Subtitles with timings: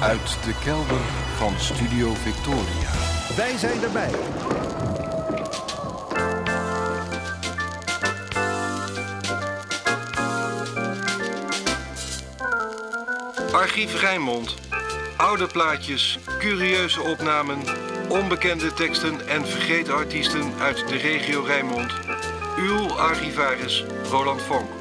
[0.00, 1.00] Uit de kelder
[1.36, 2.90] van Studio Victoria.
[3.36, 4.10] Wij zijn erbij.
[13.52, 14.54] Archief Rijnmond.
[15.16, 17.58] Oude plaatjes, curieuze opnamen,
[18.08, 21.92] onbekende teksten en vergeten artiesten uit de regio Rijnmond.
[22.58, 24.79] Uw archivaris Roland Vonk.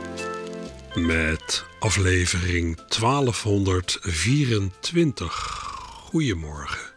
[0.96, 5.34] Met aflevering 1224.
[6.06, 6.94] Goedemorgen,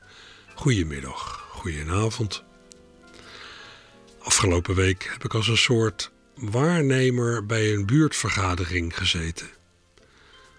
[0.55, 2.45] goedemiddag, goedenavond.
[4.19, 9.51] Afgelopen week heb ik als een soort waarnemer bij een buurtvergadering gezeten.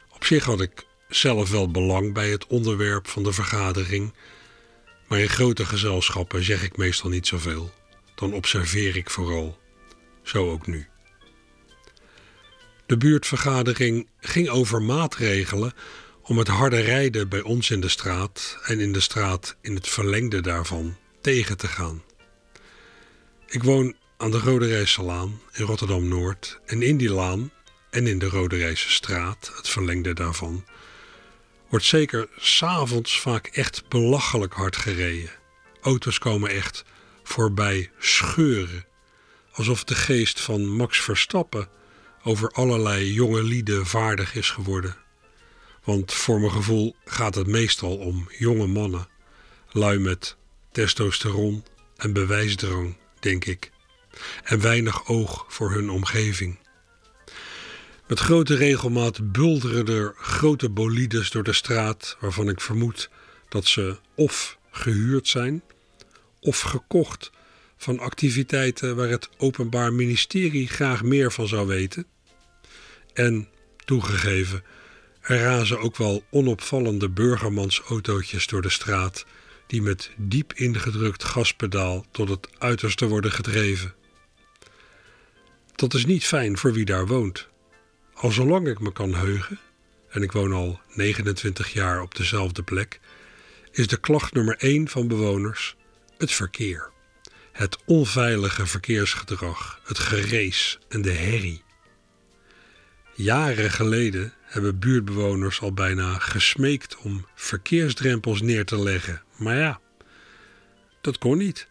[0.09, 4.13] Op zich had ik zelf wel belang bij het onderwerp van de vergadering,
[5.07, 7.71] maar in grote gezelschappen zeg ik meestal niet zoveel.
[8.15, 9.57] Dan observeer ik vooral.
[10.23, 10.87] Zo ook nu.
[12.85, 15.73] De buurtvergadering ging over maatregelen
[16.21, 19.87] om het harde rijden bij ons in de straat en in de straat in het
[19.87, 22.03] verlengde daarvan tegen te gaan.
[23.47, 27.51] Ik woon aan de Rode Rijsselaan in Rotterdam Noord en in die laan
[27.89, 30.65] en in de Rode Rijse straat, het verlengde daarvan,
[31.69, 35.29] wordt zeker s'avonds vaak echt belachelijk hard gereden.
[35.81, 36.83] Auto's komen echt
[37.23, 38.85] voorbij scheuren,
[39.51, 41.67] alsof de geest van Max Verstappen
[42.23, 44.95] over allerlei jonge lieden vaardig is geworden.
[45.83, 49.07] Want voor mijn gevoel gaat het meestal om jonge mannen,
[49.71, 50.35] lui met
[50.71, 51.63] testosteron
[51.95, 53.71] en bewijsdrang, denk ik,
[54.43, 56.59] en weinig oog voor hun omgeving.
[58.07, 63.09] Met grote regelmaat bulderen er grote bolides door de straat waarvan ik vermoed
[63.49, 65.63] dat ze of gehuurd zijn
[66.39, 67.31] of gekocht
[67.77, 72.05] van activiteiten waar het Openbaar Ministerie graag meer van zou weten.
[73.13, 73.47] En,
[73.85, 74.63] toegegeven,
[75.21, 79.25] er razen ook wel onopvallende burgermansautootjes door de straat
[79.67, 83.93] die met diep ingedrukt gaspedaal tot het uiterste worden gedreven.
[85.75, 87.47] Dat is niet fijn voor wie daar woont.
[88.13, 89.59] Al zolang ik me kan heugen,
[90.09, 92.99] en ik woon al 29 jaar op dezelfde plek,
[93.71, 95.75] is de klacht nummer 1 van bewoners
[96.17, 96.91] het verkeer.
[97.51, 101.63] Het onveilige verkeersgedrag, het gerees en de herrie.
[103.15, 109.21] Jaren geleden hebben buurtbewoners al bijna gesmeekt om verkeersdrempels neer te leggen.
[109.37, 109.79] Maar ja,
[111.01, 111.67] dat kon niet.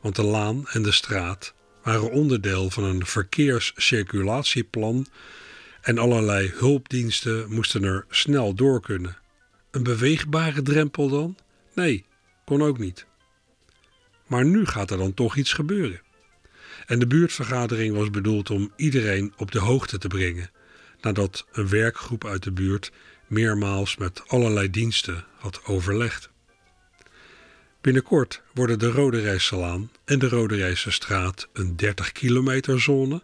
[0.00, 5.06] Want de laan en de straat waren onderdeel van een verkeerscirculatieplan
[5.80, 9.16] en allerlei hulpdiensten moesten er snel door kunnen.
[9.70, 11.36] Een beweegbare drempel dan?
[11.74, 12.04] Nee,
[12.44, 13.06] kon ook niet.
[14.26, 16.00] Maar nu gaat er dan toch iets gebeuren.
[16.86, 20.50] En de buurtvergadering was bedoeld om iedereen op de hoogte te brengen,
[21.08, 22.92] nadat een werkgroep uit de buurt
[23.26, 26.30] meermaals met allerlei diensten had overlegd.
[27.80, 33.22] Binnenkort worden de Rode Rijsselaan en de Rode Rijssestraat een 30 kilometer zone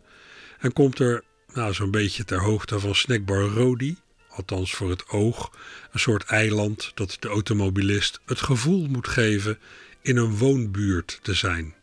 [0.59, 3.97] en komt er nou, zo'n beetje ter hoogte van snackbar Rodi,
[4.29, 5.51] althans voor het oog,
[5.93, 9.59] een soort eiland dat de automobilist het gevoel moet geven
[10.03, 11.75] in een woonbuurt te zijn,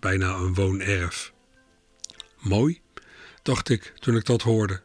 [0.00, 1.32] bijna een woonerf.
[2.38, 2.80] Mooi,
[3.42, 4.84] dacht ik toen ik dat hoorde.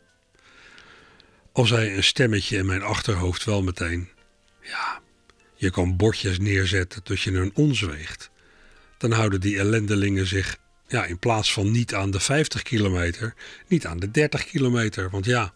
[1.51, 4.09] Al zei een stemmetje in mijn achterhoofd wel meteen:
[4.61, 5.01] Ja,
[5.55, 8.29] je kan bordjes neerzetten tot je een ons weegt.
[8.97, 10.57] Dan houden die ellendelingen zich
[10.87, 13.33] ja, in plaats van niet aan de 50 kilometer,
[13.67, 15.09] niet aan de 30 kilometer.
[15.09, 15.53] Want ja,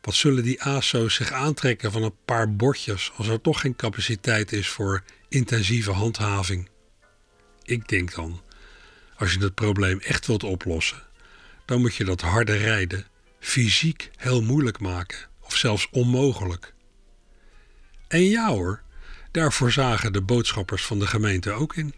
[0.00, 4.52] wat zullen die ASO's zich aantrekken van een paar bordjes als er toch geen capaciteit
[4.52, 6.68] is voor intensieve handhaving?
[7.62, 8.42] Ik denk dan,
[9.16, 11.02] als je het probleem echt wilt oplossen,
[11.64, 13.06] dan moet je dat harde rijden
[13.40, 16.74] fysiek heel moeilijk maken of zelfs onmogelijk.
[18.08, 18.82] En ja hoor,
[19.30, 21.94] daarvoor zagen de boodschappers van de gemeente ook in.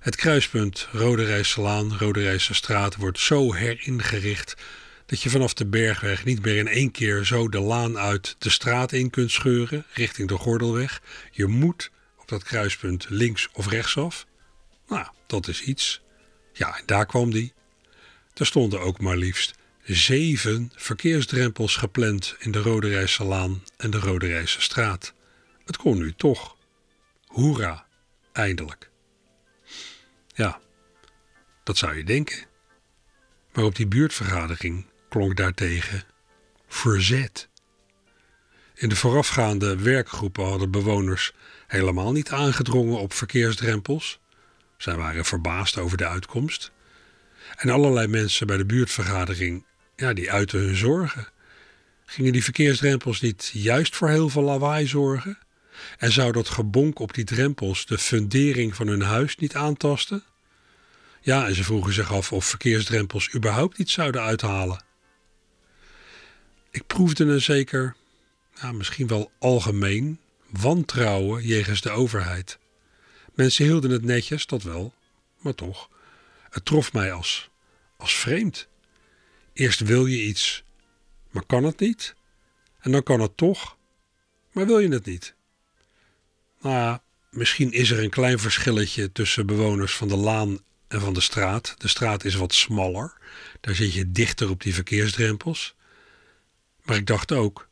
[0.00, 4.54] Het kruispunt Rode Rijsselaan, Rode Rijssestraat wordt zo heringericht
[5.06, 8.50] dat je vanaf de Bergweg niet meer in één keer zo de laan uit de
[8.50, 11.02] straat in kunt scheuren richting de Gordelweg.
[11.30, 14.26] Je moet op dat kruispunt links of rechtsaf.
[14.88, 16.00] Nou, dat is iets.
[16.52, 17.52] Ja, en daar kwam die.
[18.34, 19.58] Er stonden ook maar liefst
[19.94, 25.12] zeven verkeersdrempels gepland in de Rode Rijsselaan en de Rode Rijssestraat.
[25.64, 26.56] Het kon nu toch.
[27.26, 27.86] Hoera,
[28.32, 28.90] eindelijk.
[30.34, 30.60] Ja,
[31.64, 32.44] dat zou je denken.
[33.52, 36.04] Maar op die buurtvergadering klonk daartegen
[36.68, 37.48] verzet.
[38.74, 41.32] In de voorafgaande werkgroepen hadden bewoners
[41.66, 44.20] helemaal niet aangedrongen op verkeersdrempels.
[44.76, 46.70] Zij waren verbaasd over de uitkomst.
[47.56, 49.64] En allerlei mensen bij de buurtvergadering,
[50.00, 51.28] ja, die uiten hun zorgen.
[52.04, 55.38] Gingen die verkeersdrempels niet juist voor heel veel lawaai zorgen?
[55.98, 60.22] En zou dat gebonk op die drempels de fundering van hun huis niet aantasten?
[61.20, 64.84] Ja, en ze vroegen zich af of verkeersdrempels überhaupt iets zouden uithalen.
[66.70, 67.96] Ik proefde een zeker,
[68.72, 72.58] misschien wel algemeen, wantrouwen jegens de overheid.
[73.34, 74.94] Mensen hielden het netjes, dat wel,
[75.38, 75.88] maar toch.
[76.50, 77.50] Het trof mij als,
[77.96, 78.68] als vreemd.
[79.52, 80.64] Eerst wil je iets,
[81.30, 82.14] maar kan het niet.
[82.80, 83.76] En dan kan het toch,
[84.52, 85.34] maar wil je het niet.
[86.60, 90.58] Nou ja, misschien is er een klein verschilletje tussen bewoners van de laan
[90.88, 91.74] en van de straat.
[91.78, 93.12] De straat is wat smaller.
[93.60, 95.74] Daar zit je dichter op die verkeersdrempels.
[96.82, 97.68] Maar ik dacht ook,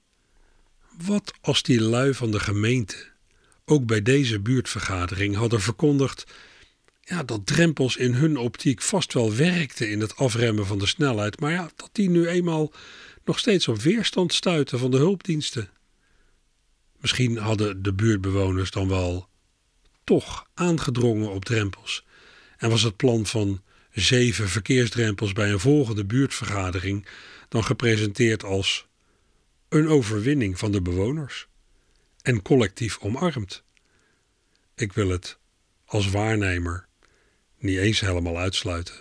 [0.97, 3.07] wat als die lui van de gemeente
[3.65, 6.25] ook bij deze buurtvergadering hadden verkondigd
[7.08, 11.40] ja, dat drempels in hun optiek vast wel werkten in het afremmen van de snelheid,
[11.40, 12.72] maar ja, dat die nu eenmaal
[13.25, 15.70] nog steeds op weerstand stuiten van de hulpdiensten.
[17.00, 19.28] Misschien hadden de buurtbewoners dan wel
[20.05, 22.05] toch aangedrongen op drempels
[22.56, 27.06] en was het plan van zeven verkeersdrempels bij een volgende buurtvergadering
[27.49, 28.87] dan gepresenteerd als
[29.69, 31.46] een overwinning van de bewoners
[32.22, 33.62] en collectief omarmd.
[34.75, 35.38] Ik wil het
[35.84, 36.88] als waarnemer
[37.58, 38.94] niet eens helemaal uitsluiten.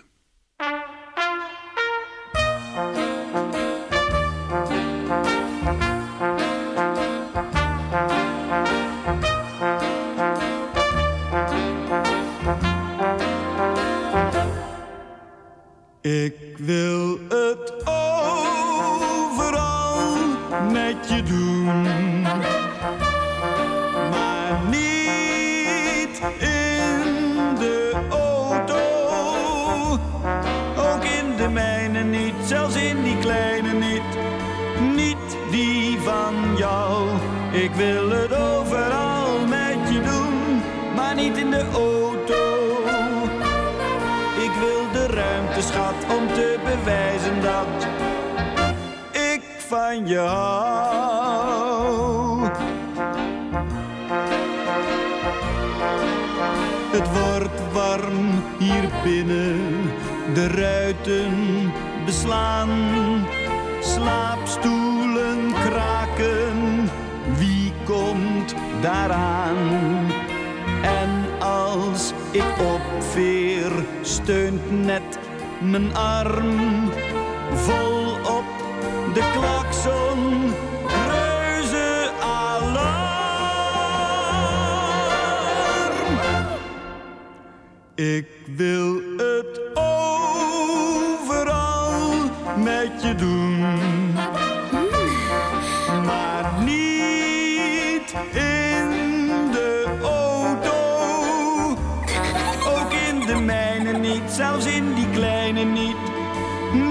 [103.28, 105.96] De mijne niet, zelfs in die kleine niet,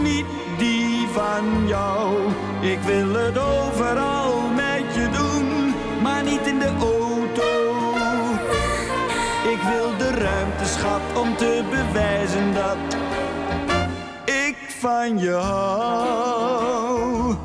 [0.04, 0.26] niet
[0.58, 2.16] die van jou.
[2.62, 7.52] Ik wil het overal met je doen, maar niet in de auto.
[9.54, 12.98] Ik wil de ruimte, schat, om te bewijzen dat
[14.26, 17.36] ik van je hou.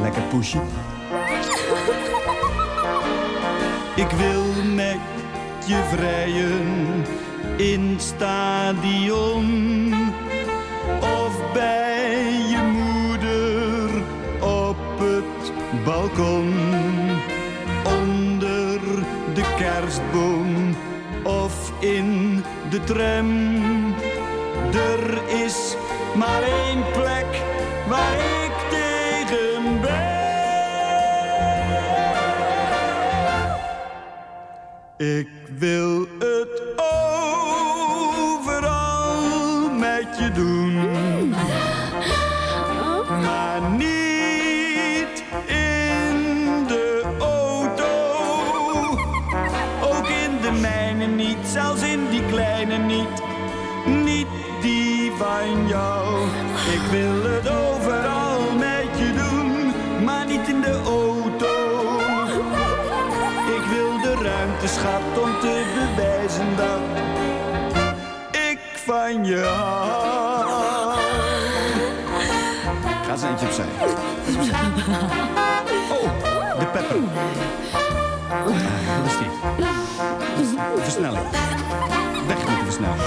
[0.00, 0.58] Lekker pushy.
[3.94, 4.98] Ik wil met
[5.66, 7.04] je vrijen
[7.56, 9.44] in stadion
[11.00, 14.02] of bij je moeder
[14.40, 15.52] op het
[15.84, 16.52] balkon
[17.84, 18.80] onder
[19.34, 20.76] de kerstboom
[21.22, 23.94] of in de tram.
[24.72, 25.76] Er is
[26.16, 27.42] maar één plek
[27.88, 30.20] waar ik tegen ben.
[34.96, 35.28] Ik
[35.58, 36.06] wil
[75.90, 76.96] Oh, de pepper.
[78.96, 80.58] Dat is die.
[80.82, 81.30] Versnelling.
[82.26, 83.02] Weg met de versnelling.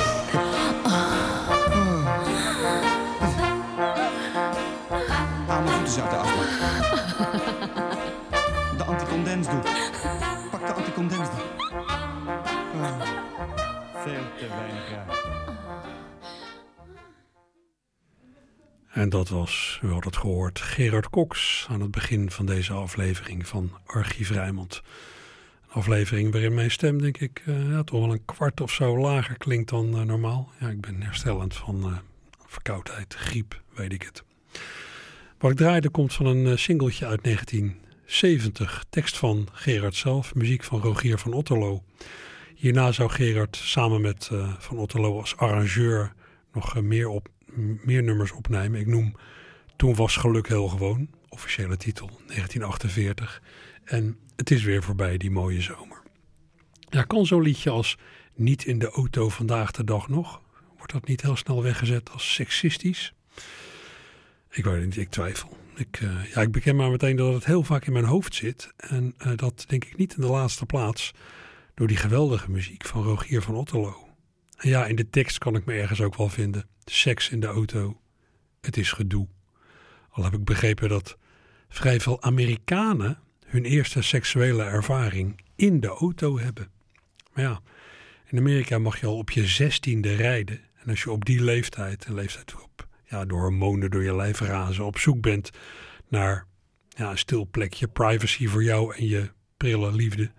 [5.48, 6.58] Aan mijn voeten zaten afmaken.
[8.78, 9.70] De anticondens doet.
[10.52, 11.70] Pak de anticondens doen.
[12.82, 13.02] Ah,
[14.04, 14.84] veel te weinig.
[18.96, 23.48] En dat was, u had het gehoord, Gerard Cox aan het begin van deze aflevering
[23.48, 24.82] van Archief Rijmond.
[25.62, 28.98] Een aflevering waarin mijn stem, denk ik, uh, ja, toch wel een kwart of zo
[28.98, 30.52] lager klinkt dan uh, normaal.
[30.60, 31.98] Ja, ik ben herstellend van uh,
[32.46, 34.24] verkoudheid, griep, weet ik het.
[35.38, 38.86] Wat ik draaide komt van een singeltje uit 1970.
[38.90, 41.84] Tekst van Gerard zelf, muziek van Rogier van Otterlo.
[42.56, 46.14] Hierna zou Gerard samen met Van Otterlo als arrangeur
[46.52, 48.80] nog meer op meer nummers opnemen.
[48.80, 49.16] Ik noem
[49.76, 53.42] Toen was geluk heel gewoon, officiële titel, 1948.
[53.84, 56.02] En het is weer voorbij, die mooie zomer.
[56.90, 57.98] Ja, kan zo'n liedje als
[58.36, 60.42] Niet in de auto vandaag de dag nog?
[60.78, 63.14] Wordt dat niet heel snel weggezet als seksistisch?
[64.50, 65.58] Ik weet niet, ik twijfel.
[65.76, 68.74] Ik, uh, ja, ik beken maar meteen dat het heel vaak in mijn hoofd zit.
[68.78, 71.14] En uh, dat denk ik niet in de laatste plaats
[71.74, 74.08] door die geweldige muziek van Rogier van Otterlo.
[74.58, 76.68] En ja, in de tekst kan ik me ergens ook wel vinden.
[76.86, 78.02] Seks in de auto,
[78.62, 79.28] het is gedoe.
[80.10, 81.18] Al heb ik begrepen dat
[81.70, 86.72] vrij veel Amerikanen hun eerste seksuele ervaring in de auto hebben.
[87.34, 87.62] Maar ja,
[88.26, 90.60] in Amerika mag je al op je zestiende rijden.
[90.76, 94.86] En als je op die leeftijd, een leeftijd waarop ja, hormonen door je lijf razen,
[94.86, 95.50] op zoek bent
[96.08, 96.48] naar
[96.90, 100.32] ja, een stil plekje, privacy voor jou en je prille liefde,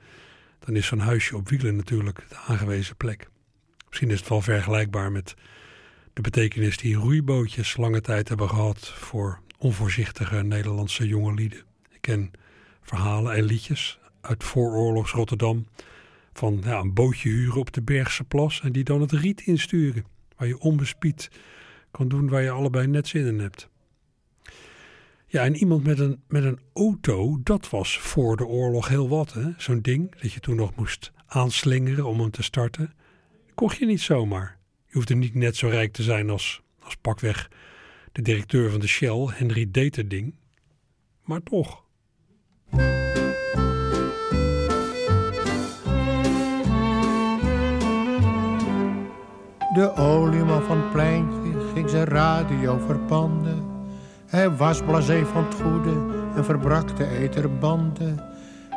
[0.58, 3.28] dan is zo'n huisje op wielen natuurlijk de aangewezen plek.
[3.88, 5.34] Misschien is het wel vergelijkbaar met
[6.16, 11.58] de betekenis die roeibootjes lange tijd hebben gehad voor onvoorzichtige Nederlandse jonge lieden.
[11.90, 12.30] Ik ken
[12.80, 15.66] verhalen en liedjes uit vooroorlogs Rotterdam
[16.32, 20.04] van ja, een bootje huren op de Bergse Plas en die dan het riet insturen,
[20.37, 21.30] waar je onbespied
[21.90, 23.68] kan doen waar je allebei net zin in hebt.
[25.26, 29.37] Ja, en iemand met een, met een auto, dat was voor de oorlog heel wat.
[29.56, 32.92] Zo'n ding dat je toen nog moest aanslingeren om hem te starten
[33.54, 34.55] kocht je niet zomaar.
[34.96, 37.50] Je hoefde niet net zo rijk te zijn als, als pakweg
[38.12, 40.34] de directeur van de Shell, Henry Deterding.
[41.24, 41.84] Maar toch.
[49.74, 53.64] De olieman van het pleintje ging zijn radio verpanden.
[54.26, 58.24] Hij was blasé van het goede en verbrak de eterbanden.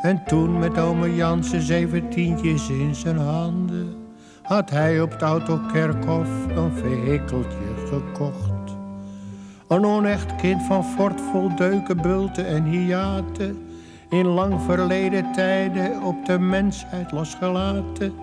[0.01, 3.98] En toen met ome Jansen zeventientjes in zijn handen
[4.49, 8.75] had hij op het autokerkhof een vehikeltje gekocht.
[9.67, 11.51] Een onecht kind van fort vol
[12.01, 13.67] bulten en hiaten.
[14.09, 18.13] In lang verleden tijden op de mensheid losgelaten.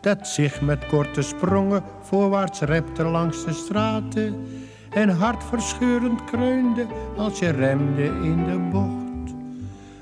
[0.00, 4.46] Dat zich met korte sprongen voorwaarts repte langs de straten.
[4.90, 6.86] En hartverscheurend kreunde
[7.16, 9.34] als je remde in de bocht.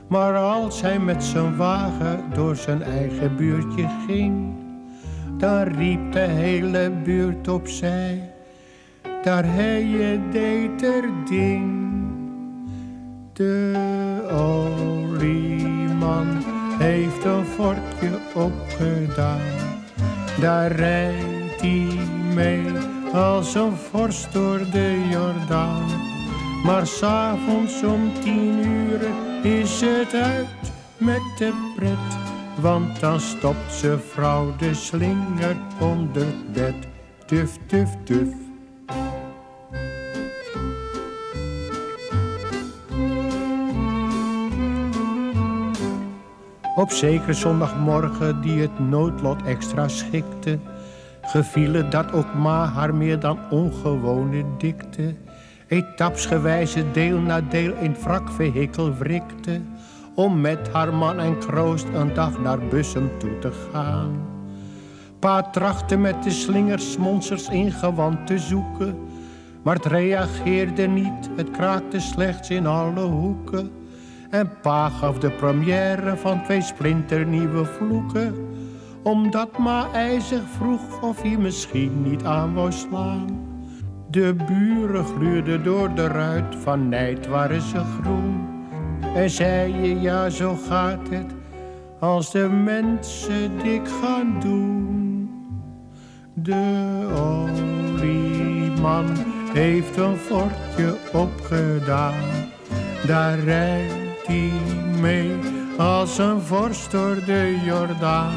[0.06, 4.60] Maar als hij met zijn wagen door zijn eigen buurtje ging
[5.42, 8.30] dan riep de hele buurt opzij.
[9.22, 11.90] Daar hij je deed er ding.
[13.32, 13.72] De
[14.32, 16.26] olieman
[16.78, 19.40] heeft een fortje opgedaan.
[20.40, 21.88] Daar rijdt hij
[22.34, 22.64] mee
[23.12, 25.86] als een vorst door de Jordaan.
[26.64, 29.00] Maar s'avonds om tien uur
[29.42, 32.21] is het uit met de pret
[32.60, 36.74] want dan stopt ze vrouw de slinger onder het bed.
[37.26, 38.28] Tuf, tuf, tuf.
[46.76, 50.58] Op zekere zondagmorgen die het noodlot extra schikte,
[51.22, 55.14] geviel dat ook ma haar meer dan ongewone dikte,
[55.68, 59.60] etapsgewijze deel na deel in wrakvehikel wrikte,
[60.14, 64.30] om met haar man en kroost een dag naar Bussum toe te gaan.
[65.18, 67.72] Pa trachtte met de slingers monsters in
[68.24, 68.96] te zoeken,
[69.62, 73.70] maar het reageerde niet, het kraakte slechts in alle hoeken.
[74.30, 78.34] En pa gaf de première van twee splinternieuwe vloeken,
[79.02, 83.50] omdat ma ijzig vroeg of hij misschien niet aan wou slaan.
[84.10, 88.41] De buren gluurden door de ruit, van nijd waren ze groen.
[89.14, 91.32] En zei je, ja zo gaat het
[91.98, 95.30] als de mensen dik gaan doen.
[96.34, 99.06] De olieman
[99.52, 102.14] heeft een fortje opgedaan.
[103.06, 104.50] Daar rijdt hij
[105.00, 105.38] mee
[105.78, 108.34] als een vorst door de Jordaan.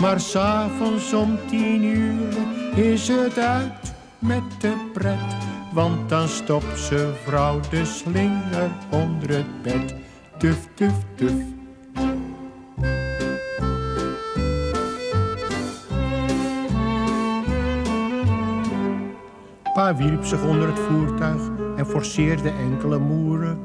[0.00, 2.36] Maar s'avonds om tien uur
[2.74, 9.62] is het uit met de pret want dan stopt ze vrouw de slinger onder het
[9.62, 9.94] bed.
[10.38, 11.32] Tuf, tuf, tuf.
[19.74, 21.40] Pa wierp zich onder het voertuig
[21.76, 23.58] en forceerde enkele moeren.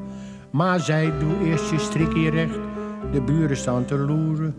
[0.50, 2.58] maar zei, doe eerst je strikje recht,
[3.12, 4.56] de buren staan te loeren.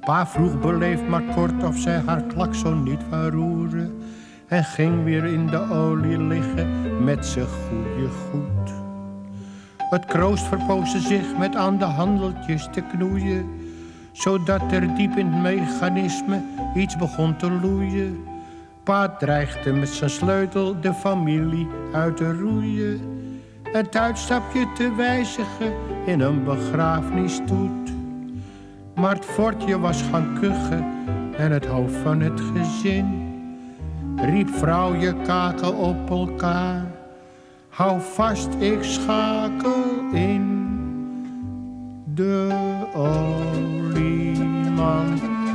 [0.00, 3.70] Pa vroeg beleefd maar kort of zij haar klak zo niet verroeren.
[3.70, 4.21] roeren.
[4.52, 8.72] En ging weer in de olie liggen met z'n goede goed.
[9.76, 13.46] Het kroost verpoosde zich met aan de handeltjes te knoeien.
[14.12, 16.42] Zodat er diep in het mechanisme
[16.74, 18.24] iets begon te loeien.
[18.82, 23.00] Pa dreigde met zijn sleutel de familie uit te roeien.
[23.62, 25.72] Het uitstapje te wijzigen
[26.06, 27.92] in een begrafenisstoet.
[28.94, 30.84] Maar het fortje was gaan kuchen
[31.36, 33.31] en het hoofd van het gezin
[34.16, 36.86] riep vrouw je kaken op elkaar.
[37.68, 40.60] Hou vast, ik schakel in.
[42.04, 42.48] De
[42.94, 44.00] olieman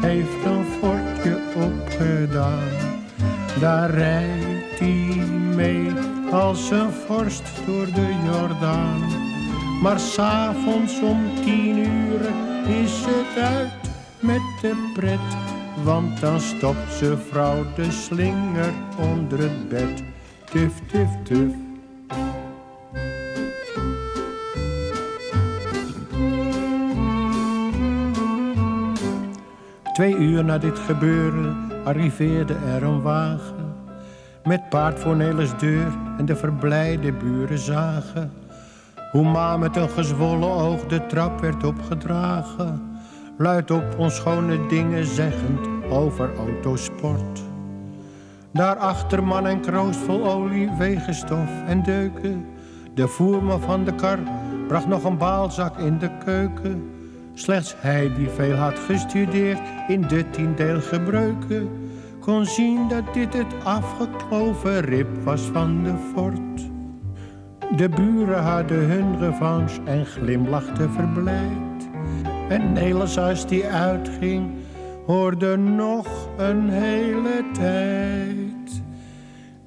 [0.01, 2.69] heeft een fortje opgedaan.
[3.59, 5.91] Daar rijdt hij mee
[6.31, 9.01] als een vorst door de Jordaan.
[9.81, 12.21] Maar s'avonds om tien uur
[12.81, 15.56] is het uit met de pret.
[15.83, 20.03] Want dan stopt ze vrouw de slinger onder het bed.
[20.51, 21.53] Tuf, tuf, tuf.
[29.93, 33.75] Twee uur na dit gebeuren arriveerde er een wagen.
[34.43, 38.31] Met paard voor Nelis deur en de verblijde buren zagen.
[39.11, 42.96] Hoe ma met een gezwollen oog de trap werd opgedragen.
[43.39, 47.43] Luid op onschone dingen zeggend over autosport.
[48.51, 52.45] Daarachter man en kroost vol olie, wegenstof en deuken.
[52.93, 54.19] De voerman van de kar
[54.67, 56.89] bracht nog een baalzak in de keuken.
[57.33, 61.69] Slechts hij die veel had gestudeerd in de tiendeel gebreuken,
[62.19, 66.69] kon zien dat dit het afgekloven rib was van de fort.
[67.75, 71.66] De buren hadden hun revanche en glimlachten verblijd.
[72.49, 74.49] En Nelis als die uitging,
[75.05, 78.81] hoorde nog een hele tijd.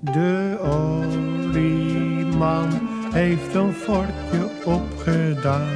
[0.01, 2.69] De olieman
[3.13, 5.69] heeft een fortje opgedaan.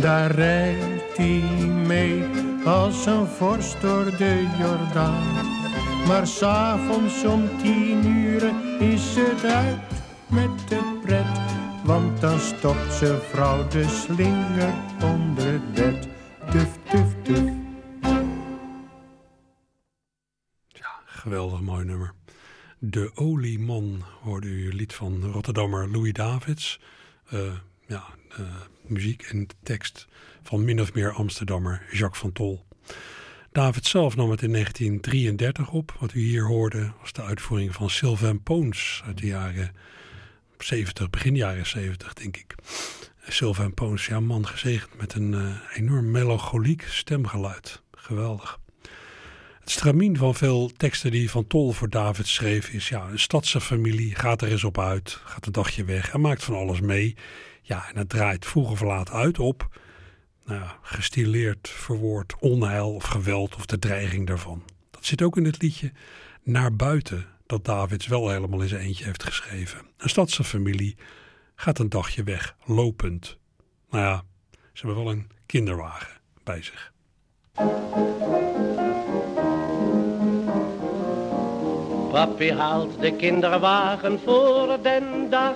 [0.00, 1.42] Daar rijdt hij
[1.86, 2.22] mee
[2.64, 5.54] als een vorst door de Jordaan.
[6.06, 9.78] Maar s'avonds om tien uur is het uit
[10.28, 11.65] met de pret.
[11.86, 16.08] Want dan stopt ze vrouw de slinger onder het bed.
[16.50, 17.52] Tuf, tuf, tuf.
[20.68, 22.12] Ja, geweldig mooi nummer.
[22.78, 26.80] De Olieman hoorde u lied van Rotterdammer Louis Davids.
[27.32, 27.40] Uh,
[27.86, 28.04] ja,
[28.86, 30.06] muziek en tekst
[30.42, 32.64] van min of meer Amsterdammer Jacques van Tol.
[33.52, 35.96] David zelf nam het in 1933 op.
[35.98, 39.72] Wat u hier hoorde was de uitvoering van Sylvain Poons uit de jaren
[40.62, 42.54] 70, begin jaren 70 denk ik.
[43.28, 47.82] Sylvain Poons, ja man gezegend met een uh, enorm melancholiek stemgeluid.
[47.92, 48.58] Geweldig.
[49.60, 52.88] Het stramien van veel teksten die Van Tol voor David schreef is...
[52.88, 56.44] ja, een stadse familie gaat er eens op uit, gaat een dagje weg en maakt
[56.44, 57.16] van alles mee.
[57.62, 59.68] Ja, en het draait vroeg of laat uit op...
[60.44, 64.62] Nou gestileerd verwoord onheil of geweld of de dreiging daarvan.
[64.90, 65.92] Dat zit ook in het liedje
[66.42, 69.80] Naar buiten, dat Davids wel helemaal in zijn eentje heeft geschreven.
[69.96, 70.96] Een stadse familie
[71.54, 73.38] gaat een dagje weg, lopend.
[73.90, 76.92] Nou ja, ze hebben wel een kinderwagen bij zich.
[82.10, 85.54] Papi haalt de kinderwagen voor den dag,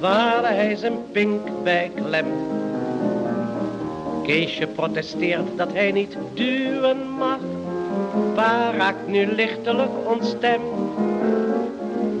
[0.00, 2.46] waar hij zijn pink bij klemt.
[4.22, 7.38] Keesje protesteert dat hij niet duwen mag,
[8.34, 10.62] pa raakt nu lichtelijk ontstemd.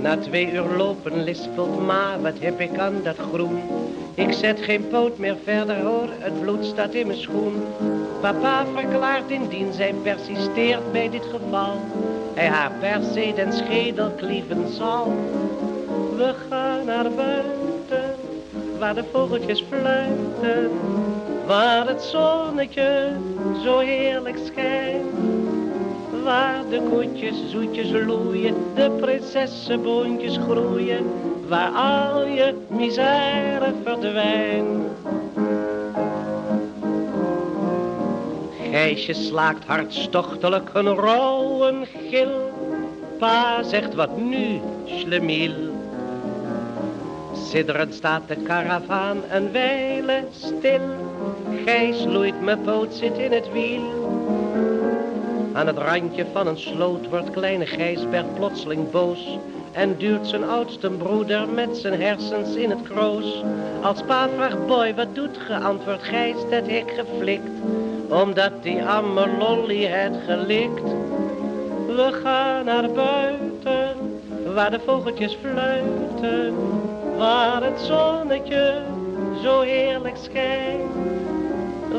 [0.00, 3.60] Na twee uur lopen lispelt ma, wat heb ik aan dat groen?
[4.14, 7.62] Ik zet geen poot meer verder hoor, het bloed staat in mijn schoen.
[8.20, 11.80] Papa verklaart indien zij persisteert bij dit geval,
[12.34, 15.12] hij haar per se den schedel klieven zal.
[16.16, 18.14] We gaan naar buiten,
[18.78, 20.70] waar de vogeltjes fluiten,
[21.46, 23.10] waar het zonnetje
[23.62, 25.37] zo heerlijk schijnt.
[26.28, 31.04] Waar de koetjes zoetjes loeien, de prinsessenboontjes groeien,
[31.46, 34.82] waar al je misère verdwijnt.
[38.70, 41.74] Gijsje slaakt hartstochtelijk een rauwe
[42.10, 42.52] gil.
[43.18, 45.54] Pa zegt wat nu, slemiel.
[47.32, 50.80] Sidderend staat de karavaan een wijle stil.
[51.64, 54.17] Gijs loeit, mijn poot zit in het wiel.
[55.58, 59.38] Aan het randje van een sloot wordt kleine Gijsbert plotseling boos
[59.72, 63.44] en duwt zijn oudste broeder met zijn hersens in het kroos.
[63.82, 65.54] Als pa vraagt, boy, wat doet ge?
[65.54, 67.50] Antwoord Gijs, dat ik geflikt,
[68.08, 70.82] omdat die arme lolly het gelikt.
[71.86, 73.96] We gaan naar buiten,
[74.54, 76.54] waar de vogeltjes fluiten,
[77.16, 78.82] waar het zonnetje
[79.42, 80.92] zo heerlijk schijnt.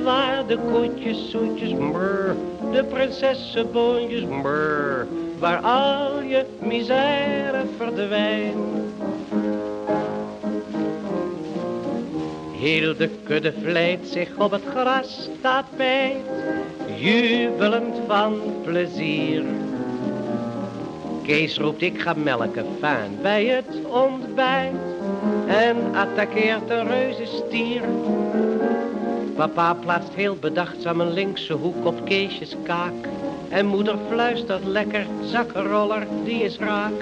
[0.03, 2.35] Waar de koetjes zoetjes brr,
[2.71, 5.07] de prinsessenboontjes brr,
[5.39, 8.57] waar al je misère verdwijnt.
[12.59, 16.17] Heel de kudde vlijt zich op het gras tapijt,
[16.97, 19.43] jubelend van plezier.
[21.23, 24.73] Kees roept ik ga melken faan bij het ontbijt
[25.47, 27.81] en attaqueert een reuze stier.
[29.39, 33.07] Papa plaatst heel bedachtzaam een linkse hoek op Keesjes kaak.
[33.49, 36.93] En moeder fluistert lekker, zakkenroller, die is raak.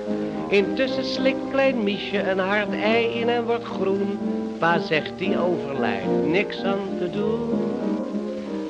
[0.49, 4.19] Intussen slikt klein Miesje een hard ei in en wordt groen.
[4.59, 7.49] Pa zegt die overlijdt, niks aan te doen.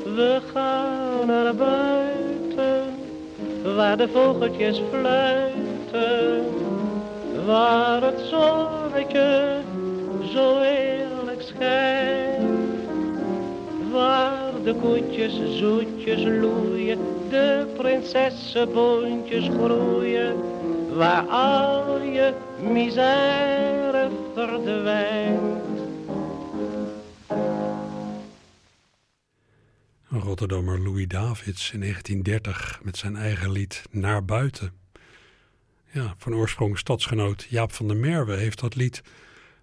[0.03, 2.83] We gaan naar buiten,
[3.75, 6.45] waar de vogeltjes fluiten.
[7.45, 9.57] Waar het zonnetje
[10.33, 12.16] zo eerlijk schijnt.
[13.91, 20.35] Waar de koetjes zoetjes loeien, de prinsessenboontjes groeien.
[20.95, 25.65] Waar al je misère verdwijnt.
[30.09, 34.71] Rotterdammer Louis Davids in 1930 met zijn eigen lied Naar Buiten.
[35.91, 39.01] Ja, van oorsprong stadsgenoot Jaap van der Merwe heeft dat lied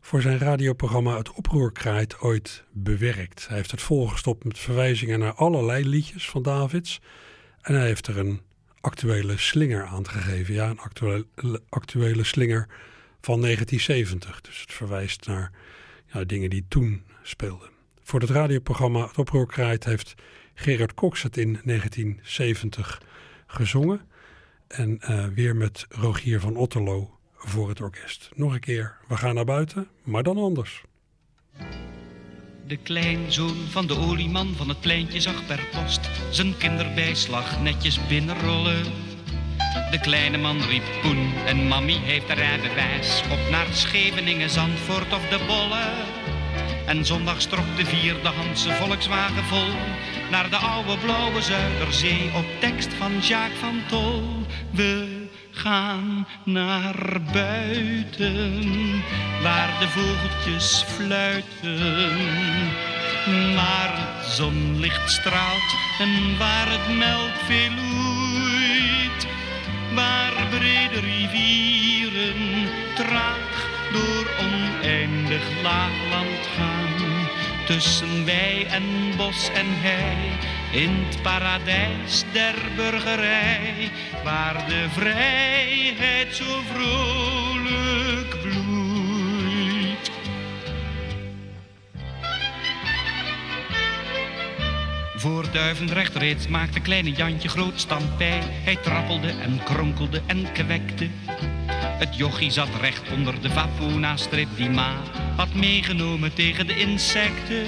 [0.05, 3.49] voor zijn radioprogramma Het Oproerkraait ooit bewerkt.
[3.49, 7.01] Hij heeft het volgestopt met verwijzingen naar allerlei liedjes van Davids.
[7.61, 8.41] En hij heeft er een
[8.81, 10.55] actuele slinger aan gegeven.
[10.55, 11.27] Ja, een actuele,
[11.69, 12.67] actuele slinger
[13.21, 14.41] van 1970.
[14.41, 15.53] Dus het verwijst naar
[16.13, 17.71] ja, dingen die toen speelden.
[18.03, 20.15] Voor het radioprogramma Het Oproerkraait heeft
[20.55, 23.03] Gerard Cox het in 1970
[23.47, 24.01] gezongen.
[24.69, 27.14] En uh, weer met Rogier van Otterlo
[27.45, 28.31] voor het orkest.
[28.35, 30.83] Nog een keer, we gaan naar buiten, maar dan anders.
[32.67, 38.83] De kleinzoon van de olieman van het pleintje zag per post zijn kinderbijslag netjes binnenrollen.
[39.91, 45.29] De kleine man riep poen en mammy heeft er rijbewijs op naar Scheveningen, Zandvoort of
[45.29, 45.93] de Bolle.
[46.87, 49.75] En zondag trok de vierde Handse Volkswagen vol
[50.31, 54.23] naar de oude blauwe Zuiderzee op tekst van Jacques van Tol.
[54.71, 55.14] We
[55.55, 58.61] gaan naar buiten,
[59.43, 61.79] waar de vogeltjes fluiten.
[63.55, 69.27] Waar het zonlicht straalt en waar het melk veel loeit.
[69.95, 77.29] Waar brede rivieren traag door oneindig laagland gaan.
[77.67, 83.91] Tussen wij en bos en hei in het paradijs der burgerij,
[84.25, 90.11] waar de vrijheid zo vrolijk bloeit.
[95.17, 98.41] Voor Duivendrecht reeds maakte kleine Jantje groot stampij.
[98.43, 101.09] Hij trappelde en kronkelde en kwekte.
[101.99, 104.95] Het jochie zat recht onder de vapona-strip die ma
[105.37, 107.67] had meegenomen tegen de insecten.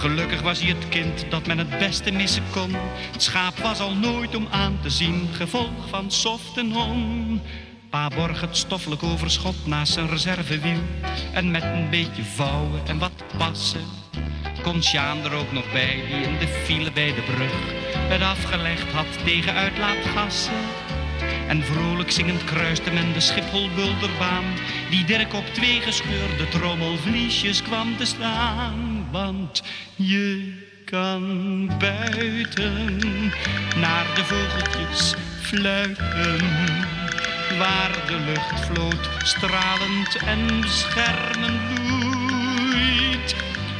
[0.00, 2.70] Gelukkig was hij het kind dat men het beste missen kon.
[3.12, 7.40] Het schaap was al nooit om aan te zien, gevolg van soft en hon.
[7.90, 10.80] Pa borg het stoffelijk overschot naast zijn reservewiel.
[11.32, 13.84] En met een beetje vouwen en wat passen.
[14.62, 17.52] Kon Sjaan er ook nog bij, die in de file bij de brug
[18.10, 20.52] het afgelegd had tegen uitlaatgassen.
[21.48, 24.44] En vrolijk zingend kruiste men de Schiphol-bulderbaan,
[24.90, 28.89] die Dirk op twee gescheurde trommelvliesjes kwam te staan.
[29.10, 29.62] Want
[29.96, 30.52] je
[30.84, 32.96] kan buiten
[33.76, 36.38] naar de vogeltjes fluiten,
[37.58, 43.34] waar de lucht vloot stralend en beschermend bloeit.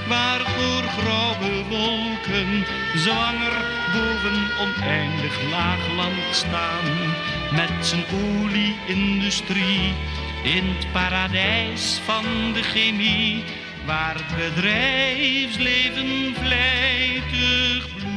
[0.09, 2.65] Waar voor grauwe wolken
[2.97, 7.15] zwanger boven oneindig laagland staan,
[7.55, 9.95] met zijn olieindustrie
[10.43, 13.45] in het paradijs van de chemie
[13.87, 18.11] waar het bedrijfsleven vlijtig bloeit.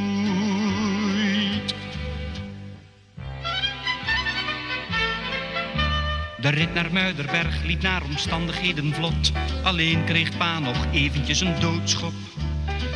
[6.38, 9.32] De rit naar Muiderberg liep naar omstandigheden vlot.
[9.63, 12.13] Alleen kreeg pa nog eventjes een doodschop.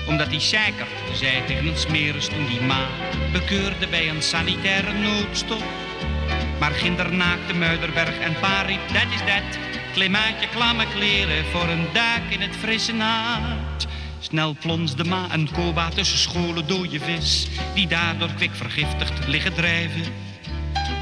[0.07, 2.87] Omdat hij zeikert, zei tegen het smeres toen die ma
[3.31, 5.63] bekeurde bij een sanitaire noodstop.
[6.59, 9.57] Maar gindernaakte Muiderberg en Pari, dat is dat.
[9.97, 13.87] Klimaatje, klamme kleren voor een duik in het frisse naad.
[14.19, 20.01] Snel plonsde Ma en Koba tussen scholen dode vis, die daardoor kwik vergiftigd liggen drijven.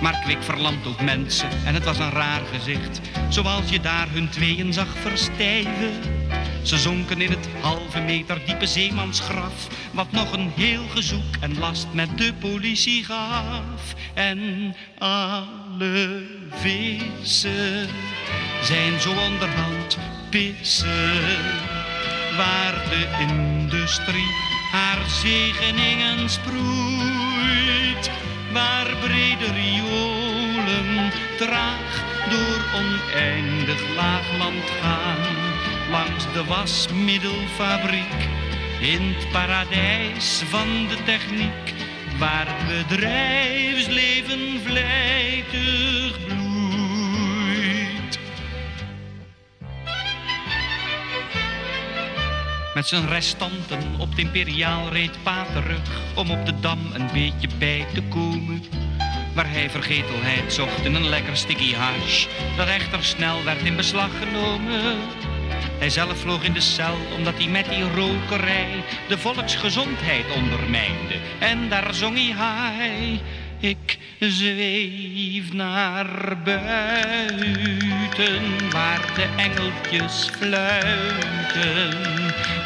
[0.01, 4.29] Maar kwik verlamt ook mensen en het was een raar gezicht, zoals je daar hun
[4.29, 5.91] tweeën zag verstijven.
[6.63, 11.87] Ze zonken in het halve meter diepe zeemansgraf, wat nog een heel gezoek en last
[11.91, 13.95] met de politie gaf.
[14.13, 17.89] En alle vissen
[18.65, 19.97] zijn zo onderhand
[20.29, 21.21] pissen,
[22.37, 24.31] waar de industrie
[24.71, 28.11] haar zegeningen sproeit,
[28.51, 35.35] waar brede riolen traag door oneindig laagland gaan.
[35.91, 38.27] Langs de wasmiddelfabriek
[38.79, 41.73] in het paradijs van de techniek,
[42.17, 46.44] waar het bedrijfsleven vlijtig bloeit.
[52.75, 57.47] Met zijn restanten op het imperiaal reed Pa terug om op de dam een beetje
[57.57, 58.63] bij te komen.
[59.33, 64.09] Waar hij vergetelheid zocht in een lekker sticky hash, dat echter snel werd in beslag
[64.19, 64.97] genomen.
[65.79, 71.15] Hij zelf vloog in de cel omdat hij met die rokerij de volksgezondheid ondermijnde.
[71.39, 73.21] En daar zong hij hij.
[73.59, 76.69] Ik zweef naar buiten,
[78.71, 81.97] waar de engeltjes fluiten,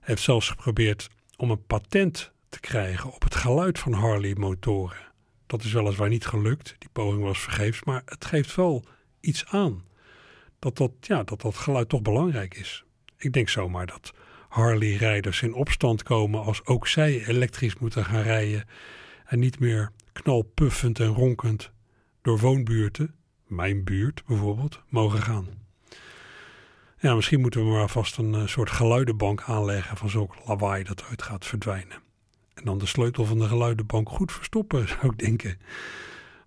[0.00, 5.12] heeft zelfs geprobeerd om een patent te krijgen op het geluid van Harley-motoren.
[5.46, 8.84] Dat is weliswaar niet gelukt, die poging was vergeefs, maar het geeft wel
[9.20, 9.84] iets aan.
[10.58, 12.84] Dat dat, ja, dat dat geluid toch belangrijk is.
[13.16, 14.12] Ik denk zomaar dat
[14.48, 18.64] Harley-rijders in opstand komen als ook zij elektrisch moeten gaan rijden
[19.24, 21.70] en niet meer knalpuffend en ronkend
[22.22, 23.14] door woonbuurten,
[23.46, 25.48] mijn buurt bijvoorbeeld, mogen gaan.
[26.98, 31.04] Ja, misschien moeten we maar vast een eh, soort geluidenbank aanleggen van zulk lawaai dat
[31.10, 32.02] uit gaat verdwijnen.
[32.54, 35.58] En dan de sleutel van de geluidenbank goed verstoppen, zou ik denken.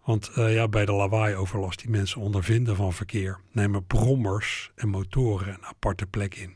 [0.03, 5.53] Want uh, ja, bij de lawaai-overlast die mensen ondervinden van verkeer, nemen brommers en motoren
[5.53, 6.55] een aparte plek in.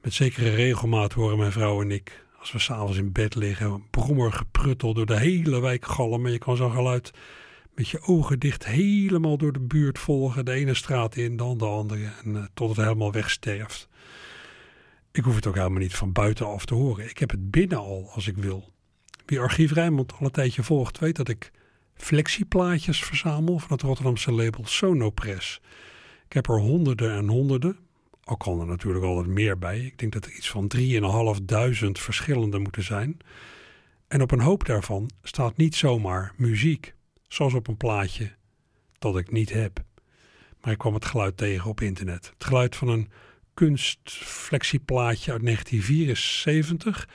[0.00, 4.32] Met zekere regelmaat horen mijn vrouw en ik als we s'avonds in bed liggen, brommer
[4.32, 6.32] gepruttel door de hele wijk galmen.
[6.32, 7.10] Je kan zo'n geluid
[7.74, 10.44] met je ogen dicht helemaal door de buurt volgen.
[10.44, 12.10] De ene straat in, dan de andere.
[12.24, 13.88] En uh, tot het helemaal wegsterft.
[15.12, 17.10] Ik hoef het ook helemaal niet van buitenaf te horen.
[17.10, 18.72] Ik heb het binnen al als ik wil.
[19.26, 21.50] Wie Archief Rijnmond al een tijdje volgt, weet dat ik
[21.94, 25.60] flexieplaatjes verzamel van het Rotterdamse label Sonopress.
[26.26, 27.78] Ik heb er honderden en honderden,
[28.28, 29.80] al kan er natuurlijk altijd meer bij.
[29.80, 33.16] Ik denk dat er iets van 3.500 verschillende moeten zijn.
[34.08, 36.94] En op een hoop daarvan staat niet zomaar muziek,
[37.28, 38.32] zoals op een plaatje
[38.98, 39.84] dat ik niet heb.
[40.60, 42.30] Maar ik kwam het geluid tegen op internet.
[42.34, 43.10] Het geluid van een
[43.54, 47.08] kunstflexieplaatje uit 1974,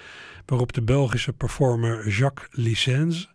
[0.45, 3.28] waarop de Belgische performer Jacques Licence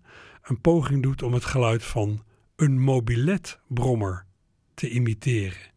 [0.42, 2.22] een poging doet om het geluid van
[2.56, 4.24] een mobiletbrommer
[4.74, 5.76] te imiteren.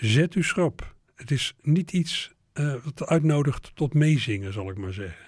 [0.00, 0.94] Zet u schrap.
[1.14, 5.24] Het is niet iets uh, wat uitnodigt tot meezingen, zal ik maar zeggen.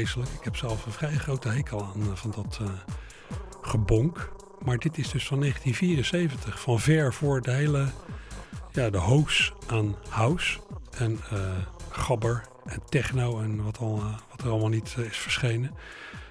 [0.00, 2.68] Ik heb zelf een vrij grote hekel aan eh, van dat uh,
[3.60, 4.32] gebonk.
[4.64, 7.88] Maar dit is dus van 1974, van ver voor de hele
[8.72, 11.56] ja, de hoos aan house en uh,
[11.90, 15.74] gabber en techno en wat, al, wat er allemaal niet is verschenen.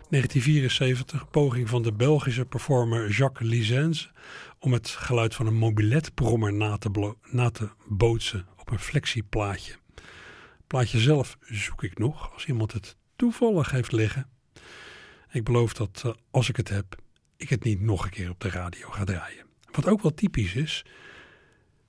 [0.10, 4.12] 1974, poging van de Belgische performer Jacques Lisens
[4.60, 9.76] om het geluid van een mobiletbrommer na te, na te bootsen op een flexieplaatje.
[10.68, 12.34] plaatje zelf zoek ik nog.
[12.34, 14.30] Als iemand het toevallig heeft liggen.
[15.32, 16.96] Ik beloof dat uh, als ik het heb,
[17.38, 19.46] ik het niet nog een keer op de radio ga draaien.
[19.72, 20.86] Wat ook wel typisch is,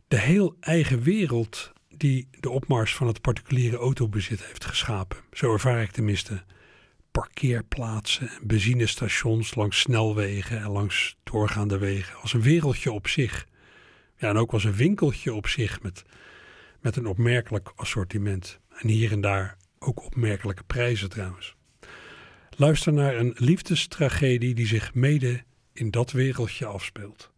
[0.09, 5.19] de heel eigen wereld die de opmars van het particuliere autobezit heeft geschapen.
[5.33, 6.45] Zo ervaar ik tenminste
[7.11, 13.47] parkeerplaatsen en benzinestations langs snelwegen en langs doorgaande wegen als een wereldje op zich.
[14.17, 16.05] Ja, en ook als een winkeltje op zich met,
[16.81, 18.61] met een opmerkelijk assortiment.
[18.69, 21.57] En hier en daar ook opmerkelijke prijzen trouwens.
[22.57, 27.31] Luister naar een liefdestragedie die zich mede in dat wereldje afspeelt.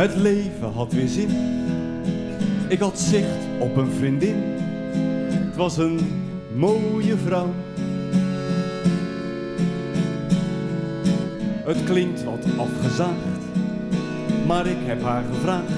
[0.00, 1.30] Het leven had weer zin.
[2.68, 4.36] Ik had zicht op een vriendin.
[5.46, 5.98] Het was een
[6.54, 7.54] mooie vrouw.
[11.64, 13.42] Het klinkt wat afgezaagd,
[14.46, 15.72] maar ik heb haar gevraagd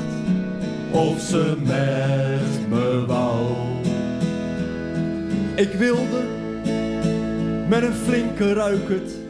[0.90, 3.46] of ze met me wou.
[5.54, 6.22] Ik wilde
[7.68, 9.21] met een flinke ruikert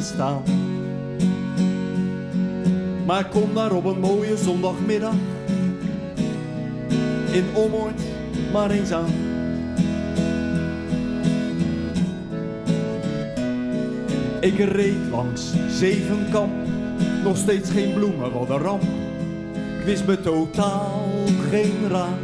[0.00, 0.42] staan.
[3.06, 5.14] Maar kom daar op een mooie zondagmiddag
[7.32, 8.00] in Ommoord
[8.52, 9.10] maar eens aan.
[14.40, 16.52] Ik reed langs Zevenkamp,
[17.24, 18.82] nog steeds geen bloemen, wat een ramp.
[19.78, 21.08] Ik wist me totaal
[21.50, 22.18] geen raad.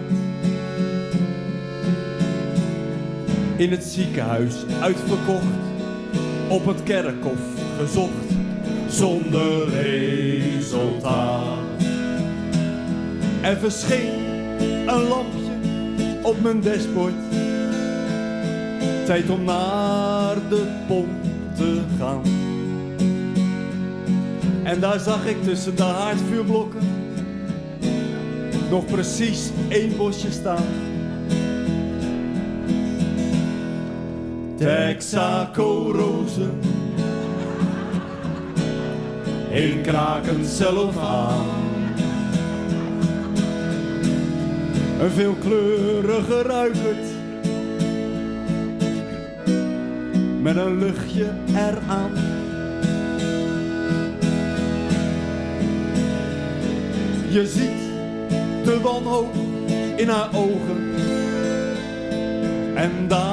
[3.57, 5.68] In het ziekenhuis uitverkocht
[6.49, 7.39] op het kerkhof
[7.79, 8.29] gezocht
[8.89, 11.59] zonder resultaat.
[13.41, 14.13] Er verscheen
[14.87, 15.51] een lampje
[16.23, 17.15] op mijn dashboard.
[19.05, 21.09] Tijd om naar de pomp
[21.57, 22.23] te gaan.
[24.63, 26.81] En daar zag ik tussen de haardvuurblokken
[28.71, 30.65] nog precies één bosje staan.
[34.59, 36.61] Texaco rozen.
[39.53, 41.47] Een krakend cellofaan.
[45.01, 47.07] Een veelkleurige ruikert.
[50.41, 52.13] Met een luchtje eraan.
[57.31, 57.81] Je ziet
[58.65, 59.35] de wanhoop
[59.97, 60.95] in haar ogen.
[62.75, 63.28] En daar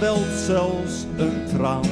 [0.00, 1.82] Welt zelfs een traan.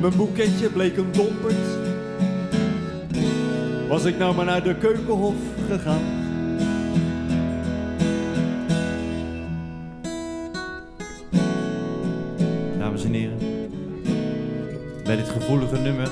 [0.00, 1.66] Mijn boeketje bleek een dompert.
[3.88, 5.34] Was ik nou maar naar de keukenhof
[5.68, 6.02] gegaan?
[12.78, 13.38] Dames en heren,
[15.04, 16.10] bij dit gevoelige nummer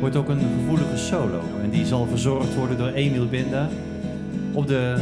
[0.00, 1.40] wordt ook een gevoelige solo.
[1.62, 3.68] En die zal verzorgd worden door Emil Binda
[4.52, 4.96] op de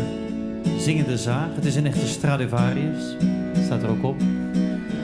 [0.78, 1.54] zingende zaag.
[1.54, 3.16] Het is een echte Stradivarius
[3.68, 4.20] staat er ook op.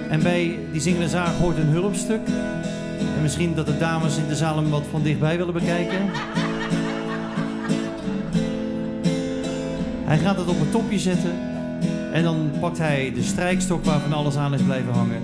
[0.08, 2.20] En bij die zingende zaag hoort een hulpstuk.
[3.16, 6.10] En misschien dat de dames in de zaal hem wat van dichtbij willen bekijken.
[10.04, 11.32] Hij gaat het op een topje zetten.
[12.12, 15.22] En dan pakt hij de strijkstok waarvan alles aan is blijven hangen.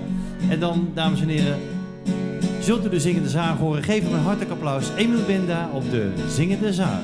[0.49, 1.57] En dan, dames en heren,
[2.59, 3.83] zult u de zingende zaag horen.
[3.83, 4.85] Geef hem een hartelijk applaus.
[4.95, 7.01] Emil Binda op de zingende zaag.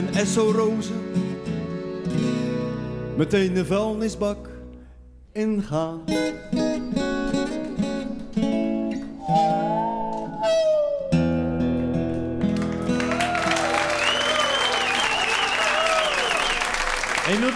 [0.00, 1.00] En Esso rozen
[3.16, 4.48] meteen de vuilnisbak
[5.32, 6.04] ingaan.
[17.26, 17.50] Emil.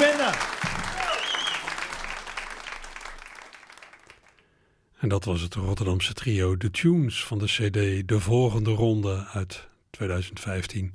[5.01, 9.69] En dat was het Rotterdamse trio The Tunes van de CD De Volgende Ronde uit
[9.91, 10.93] 2015.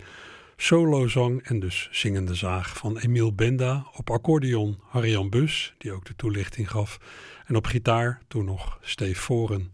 [0.61, 3.87] Solozang en dus zingende zaag van Emiel Benda.
[3.93, 6.99] Op accordeon Harrian Bus, die ook de toelichting gaf.
[7.45, 9.69] En op gitaar toen nog Steve Voren.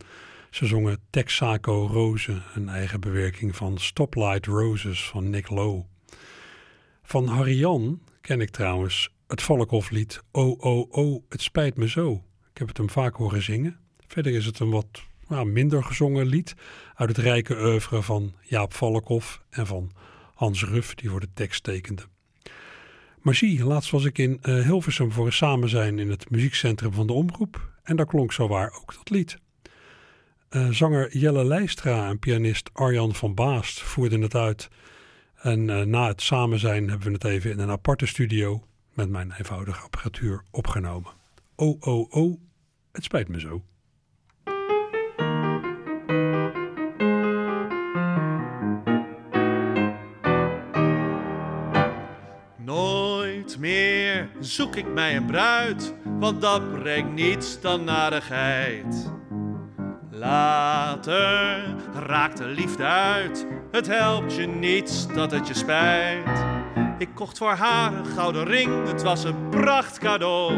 [0.49, 5.85] Ze zongen Texaco Rozen, een eigen bewerking van Stoplight Roses van Nick Lowe.
[7.03, 12.23] Van Harrian ken ik trouwens het Valkhoflied Oh Oh Oh, het spijt me zo.
[12.51, 13.79] Ik heb het hem vaak horen zingen.
[14.07, 16.55] Verder is het een wat nou, minder gezongen lied
[16.95, 19.91] uit het rijke oeuvre van Jaap Valkhoff en van
[20.35, 22.03] Hans Ruff, die voor de tekst tekende.
[23.21, 26.93] Maar zie, laatst was ik in uh, Hilversum voor een samen zijn in het muziekcentrum
[26.93, 29.37] van de Omroep en daar klonk zowaar ook dat lied.
[30.49, 34.69] Uh, zanger Jelle Leistra en pianist Arjan van Baast voerden het uit.
[35.35, 39.09] En uh, na het samen zijn hebben we het even in een aparte studio met
[39.09, 41.11] mijn eenvoudige apparatuur opgenomen.
[41.55, 42.41] Oh, oh, oh,
[42.91, 43.63] het spijt me zo.
[53.59, 59.11] Meer zoek ik mij een bruid, want dat brengt niets dan narigheid.
[60.11, 66.45] Later raakt de liefde uit, het helpt je niets dat het je spijt.
[66.97, 70.53] Ik kocht voor haar een gouden ring, het was een pracht cadeau.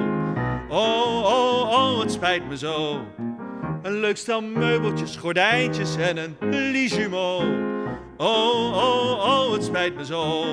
[0.69, 3.05] Oh, oh, oh, het spijt me zo.
[3.81, 7.43] Een leuk stel meubeltjes, gordijntjes en een lijjumeau.
[8.17, 10.43] Oh, oh, oh, het spijt me zo.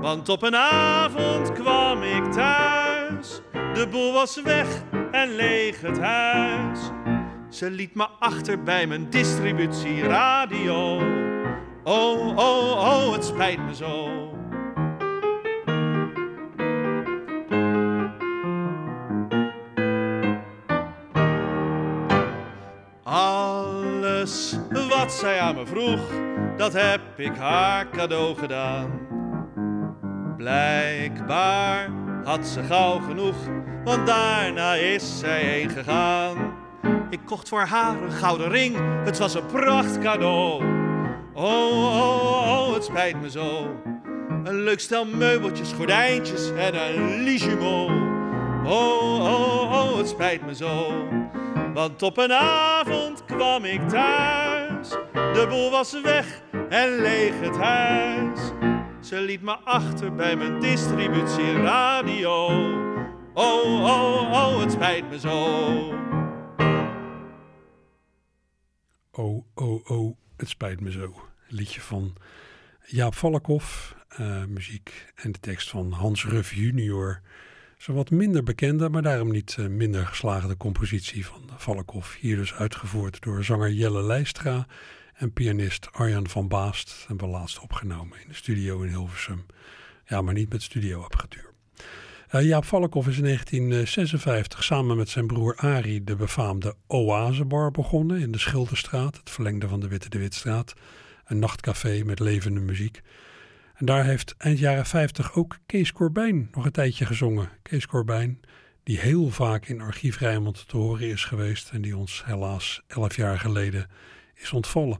[0.00, 3.40] Want op een avond kwam ik thuis.
[3.52, 6.78] De boel was weg en leeg het huis.
[7.48, 10.96] Ze liet me achter bij mijn distributieradio.
[11.84, 14.08] Oh, oh, oh, het spijt me zo.
[23.02, 24.58] Alles
[24.88, 26.00] wat zij aan me vroeg,
[26.56, 29.13] dat heb ik haar cadeau gedaan.
[30.36, 31.88] Blijkbaar
[32.24, 33.36] had ze gauw genoeg,
[33.84, 36.54] want daarna is zij heen gegaan.
[37.10, 40.64] Ik kocht voor haar een gouden ring, het was een pracht cadeau.
[41.34, 43.76] Oh, oh, oh, het spijt me zo.
[44.44, 47.90] Een leuk stel meubeltjes, gordijntjes en een lijjumeau.
[48.64, 50.92] Oh, oh, oh, het spijt me zo.
[51.74, 54.88] Want op een avond kwam ik thuis.
[55.12, 58.40] De boel was weg en leeg het huis.
[59.04, 62.46] Ze liet me achter bij mijn distributieradio.
[63.34, 65.38] Oh, oh, oh, het spijt me zo.
[69.10, 71.14] Oh, oh, oh, het spijt me zo.
[71.48, 72.14] liedje van
[72.84, 77.20] Jaap Valkhoff, uh, muziek en de tekst van Hans Ruff junior.
[77.76, 82.16] Zo'n wat minder bekende, maar daarom niet uh, minder geslaagde compositie van Valkhoff.
[82.20, 84.66] Hier dus uitgevoerd door zanger Jelle Leistra
[85.14, 87.06] en pianist Arjan van Baast.
[87.08, 89.46] En wel laatst opgenomen in de studio in Hilversum.
[90.06, 91.52] Ja, maar niet met studioapparatuur.
[92.34, 98.20] Uh, Jaap Valkhoff is in 1956 samen met zijn broer Ari de befaamde Oasebar begonnen
[98.20, 100.74] in de Schilderstraat, het verlengde van de Witte de Witstraat.
[101.24, 103.00] Een nachtcafé met levende muziek.
[103.74, 107.48] En daar heeft eind jaren 50 ook Kees Corbijn nog een tijdje gezongen.
[107.62, 108.40] Kees Corbijn,
[108.82, 113.16] die heel vaak in Archief Rijnmond te horen is geweest en die ons helaas elf
[113.16, 113.88] jaar geleden
[114.52, 114.98] ontvallen.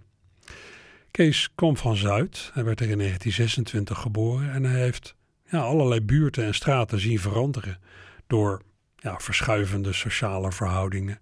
[1.11, 5.15] Kees kwam van Zuid, hij werd er in 1926 geboren en hij heeft
[5.51, 7.79] ja, allerlei buurten en straten zien veranderen
[8.27, 8.63] door
[8.97, 11.21] ja, verschuivende sociale verhoudingen,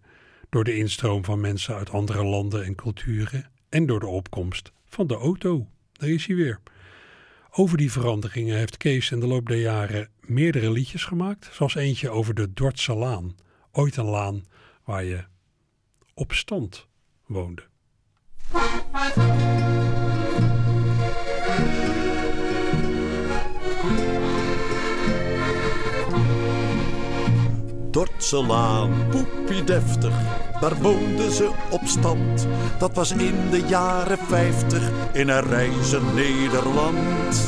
[0.51, 5.07] door de instroom van mensen uit andere landen en culturen en door de opkomst van
[5.07, 5.67] de auto.
[5.93, 6.61] Daar is hij weer.
[7.51, 12.11] Over die veranderingen heeft Kees in de loop der jaren meerdere liedjes gemaakt, zoals eentje
[12.11, 13.37] over de Dordtse Laan,
[13.73, 14.45] ooit een laan
[14.85, 15.25] waar je
[16.15, 16.87] op stand
[17.27, 17.71] woonde.
[27.93, 30.15] Dordtse Laan, poepie deftig,
[30.61, 32.47] daar woonden ze op stand.
[32.79, 37.41] Dat was in de jaren 50 in een reizen Nederland.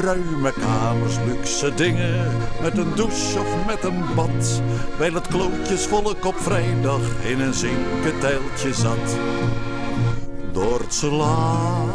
[0.00, 2.32] Ruime kamers, luxe dingen,
[2.62, 4.62] met een douche of met een bad.
[4.98, 9.16] Bij het klootjesvolk op vrijdag in een zinken zat.
[10.56, 11.90] Dordtse Laan,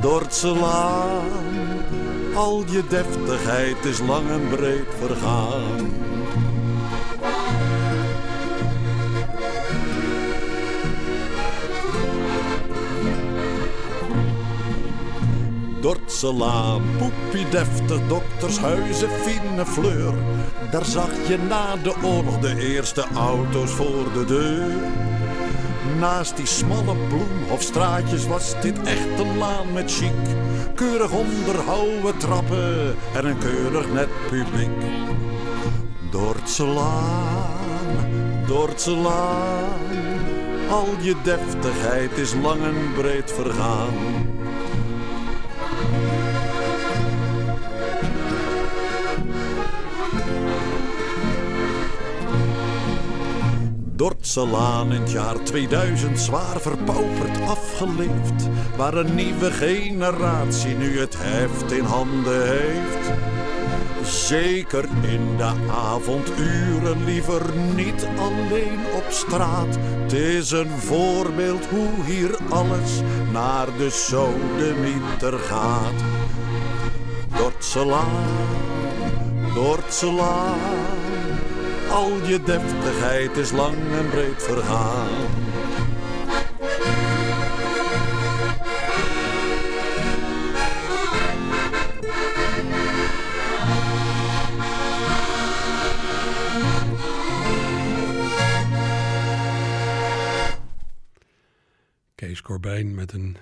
[0.00, 1.84] Dordtse Laan,
[2.34, 5.92] al je deftigheid is lang en breed vergaan.
[15.80, 20.14] Dordtse Laan, Poepie deftig, doktershuizen, fine fleur.
[20.70, 25.13] Daar zag je na de oorlog de eerste auto's voor de deur.
[25.98, 30.24] Naast die smalle bloemhofstraatjes was dit echt een laan met chic.
[30.74, 34.82] Keurig onderhouden trappen en een keurig net publiek.
[36.10, 38.08] Dordtse Laan,
[38.46, 39.90] Dordtse Laan,
[40.70, 44.33] al je deftigheid is lang en breed vergaan.
[53.96, 58.48] Dordtse Laan in het jaar 2000 zwaar verpauperd afgeleefd.
[58.76, 63.12] Waar een nieuwe generatie nu het heft in handen heeft.
[64.02, 67.42] Zeker in de avonduren, liever
[67.74, 69.78] niet alleen op straat.
[70.02, 73.00] Het is een voorbeeld hoe hier alles
[73.32, 76.02] naar de sodemieter gaat.
[77.36, 78.34] Dordtse Laan,
[79.54, 81.03] Dordtse Laan
[81.94, 85.08] al je deftigheid is lang en breed vergaan.
[102.14, 103.36] Kees Corbijn met een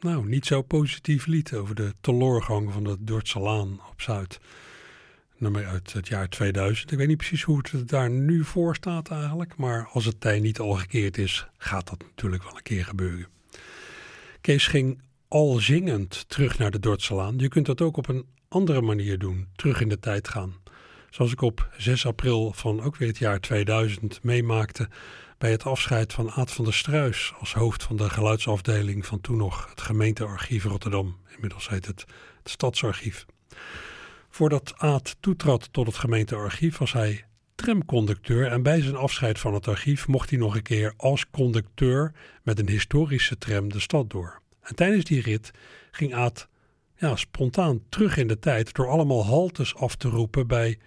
[0.00, 4.40] nou, niet zo positief lied over de teloorgang van de Dordtse Laan op Zuid
[5.38, 6.92] nummer uit het jaar 2000.
[6.92, 9.56] Ik weet niet precies hoe het daar nu voor staat eigenlijk.
[9.56, 13.28] Maar als het tij niet al gekeerd is, gaat dat natuurlijk wel een keer gebeuren.
[14.40, 17.38] Kees ging al zingend terug naar de Dordtselaan.
[17.38, 20.54] Je kunt dat ook op een andere manier doen, terug in de tijd gaan.
[21.10, 24.88] Zoals ik op 6 april van ook weer het jaar 2000 meemaakte
[25.38, 29.36] bij het afscheid van Aad van der Struis als hoofd van de geluidsafdeling van toen
[29.36, 31.16] nog het gemeentearchief Rotterdam.
[31.34, 32.04] Inmiddels heet het
[32.42, 33.26] het Stadsarchief.
[34.30, 37.24] Voordat Aad toetrad tot het gemeentearchief was hij
[37.54, 42.12] tramconducteur en bij zijn afscheid van het archief mocht hij nog een keer als conducteur
[42.42, 44.40] met een historische tram de stad door.
[44.60, 45.50] En tijdens die rit
[45.90, 46.48] ging Aad
[46.96, 50.78] ja, spontaan terug in de tijd door allemaal haltes af te roepen bij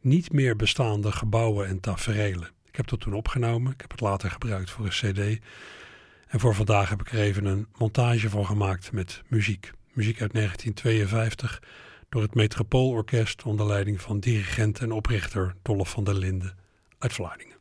[0.00, 2.50] niet meer bestaande gebouwen en taferelen.
[2.68, 5.42] Ik heb dat toen opgenomen, ik heb het later gebruikt voor een cd.
[6.28, 9.70] En voor vandaag heb ik er even een montage van gemaakt met muziek.
[9.92, 11.62] Muziek uit 1952
[12.14, 16.56] door het Metropoolorkest onder leiding van dirigent en oprichter Dolph van der Linden
[16.98, 17.53] uit Vlaardingen.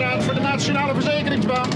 [0.00, 1.74] Nationale Verzekeringsbank.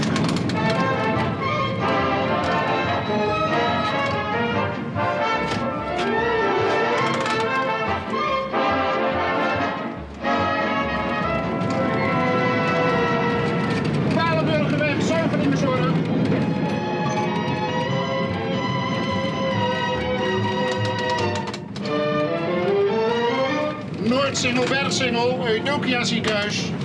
[14.15, 14.95] Palenburgerweg.
[24.03, 26.84] Noordsingel, Bergsingel, Eudokia ziekenhuis.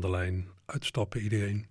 [0.00, 0.48] De lijn.
[0.64, 1.66] Uitstappen iedereen.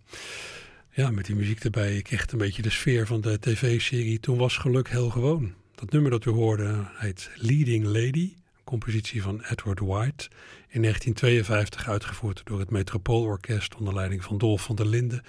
[0.92, 1.98] Ja, met die muziek erbij.
[1.98, 5.54] Ik een beetje de sfeer van de tv-serie Toen was geluk heel gewoon.
[5.76, 8.34] Dat nummer dat u hoorde heet Leading Lady.
[8.34, 10.30] Een compositie van Edward White.
[10.68, 15.24] In 1952 uitgevoerd door het Metropoolorkest onder leiding van Dolf van der Linden.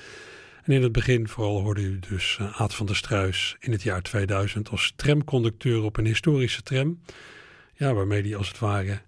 [0.62, 3.82] En in het begin vooral hoorde u dus uh, Aad van der Struis in het
[3.82, 7.00] jaar 2000 als tramconducteur op een historische tram.
[7.74, 9.00] Ja, waarmee hij als het ware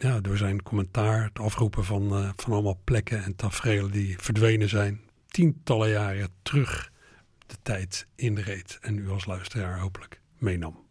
[0.00, 4.68] ja, door zijn commentaar, het afroepen van, uh, van allemaal plekken en tafereelen die verdwenen
[4.68, 6.92] zijn, tientallen jaren terug
[7.46, 10.88] de tijd inreed en u als luisteraar hopelijk meenam.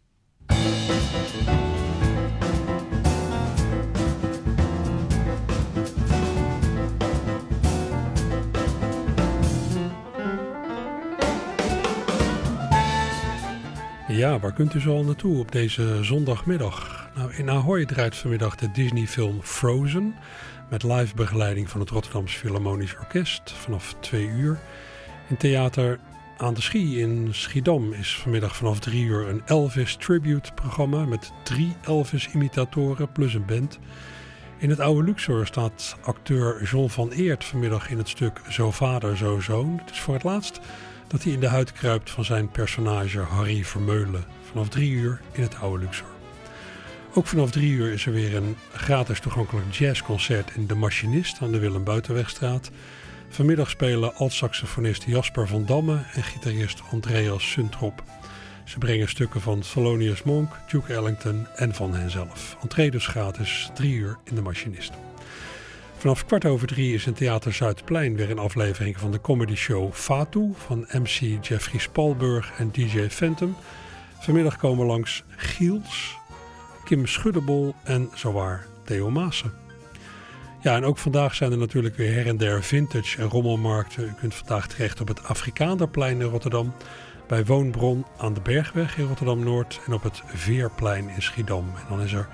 [14.08, 16.99] Ja, waar kunt u zo al naartoe op deze zondagmiddag?
[17.14, 20.14] Nou, in Ahoy draait vanmiddag de Disney-film Frozen.
[20.68, 24.58] Met live begeleiding van het Rotterdamse Philharmonisch Orkest vanaf twee uur.
[25.28, 25.98] In theater
[26.36, 31.32] aan de Schie in Schiedam is vanmiddag vanaf drie uur een Elvis Tribute programma met
[31.42, 33.78] drie Elvis-imitatoren plus een band.
[34.58, 39.16] In het oude Luxor staat acteur John van Eert vanmiddag in het stuk Zo Vader,
[39.16, 39.78] Zo Zoon.
[39.78, 40.60] Het is voor het laatst
[41.06, 44.24] dat hij in de huid kruipt van zijn personage Harry Vermeulen.
[44.50, 46.19] Vanaf drie uur in het oude Luxor.
[47.14, 51.52] Ook vanaf drie uur is er weer een gratis toegankelijk jazzconcert in De Machinist aan
[51.52, 52.70] de Willem Buitenwegstraat.
[53.28, 58.02] Vanmiddag spelen alt-saxofonist Jasper van Damme en gitarist Andreas Suntrop.
[58.64, 62.56] Ze brengen stukken van Thelonious Monk, Duke Ellington en van henzelf.
[62.62, 64.92] Entree dus gratis, drie uur in De Machinist.
[65.96, 69.92] Vanaf kwart over drie is in Theater Zuidplein weer een aflevering van de comedy show
[69.92, 73.56] Fatu van MC Jeffrey Spalburg en DJ Phantom.
[74.20, 76.19] Vanmiddag komen langs Giels,
[76.90, 79.52] Kim Schuddebol en zowaar Theo Maassen.
[80.62, 84.04] Ja, en ook vandaag zijn er natuurlijk weer her en der vintage en rommelmarkten.
[84.04, 86.74] U kunt vandaag terecht op het Afrikaanderplein in Rotterdam,
[87.26, 91.64] bij Woonbron aan de Bergweg in Rotterdam-Noord en op het Veerplein in Schiedam.
[91.76, 92.28] En dan is er